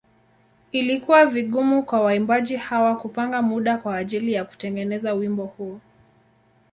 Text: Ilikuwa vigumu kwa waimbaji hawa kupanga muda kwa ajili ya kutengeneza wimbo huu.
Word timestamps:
Ilikuwa 0.71 1.25
vigumu 1.25 1.83
kwa 1.83 2.01
waimbaji 2.01 2.55
hawa 2.55 2.95
kupanga 2.97 3.41
muda 3.41 3.77
kwa 3.77 3.97
ajili 3.97 4.33
ya 4.33 4.45
kutengeneza 4.45 5.13
wimbo 5.13 5.45
huu. 5.45 5.79